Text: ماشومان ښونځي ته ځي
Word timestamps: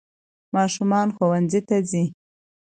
ماشومان 0.55 1.07
ښونځي 1.15 1.61
ته 1.67 1.77
ځي 1.89 2.03